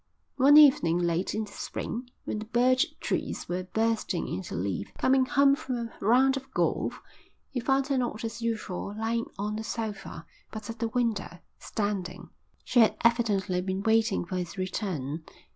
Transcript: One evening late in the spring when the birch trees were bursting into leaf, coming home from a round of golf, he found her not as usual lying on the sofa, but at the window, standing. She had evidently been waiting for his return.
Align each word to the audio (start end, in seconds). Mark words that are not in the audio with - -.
One 0.37 0.57
evening 0.57 0.97
late 0.97 1.35
in 1.35 1.43
the 1.43 1.51
spring 1.51 2.09
when 2.25 2.39
the 2.39 2.45
birch 2.45 2.87
trees 2.99 3.47
were 3.47 3.65
bursting 3.65 4.27
into 4.27 4.55
leaf, 4.55 4.91
coming 4.97 5.27
home 5.27 5.55
from 5.55 5.75
a 5.75 5.93
round 5.99 6.35
of 6.35 6.51
golf, 6.55 7.03
he 7.51 7.59
found 7.59 7.85
her 7.89 7.99
not 7.99 8.23
as 8.23 8.41
usual 8.41 8.95
lying 8.97 9.25
on 9.37 9.57
the 9.57 9.63
sofa, 9.63 10.25
but 10.51 10.71
at 10.71 10.79
the 10.79 10.87
window, 10.87 11.37
standing. 11.59 12.31
She 12.65 12.79
had 12.79 12.97
evidently 13.05 13.61
been 13.61 13.83
waiting 13.83 14.25
for 14.25 14.37
his 14.37 14.57
return. 14.57 15.23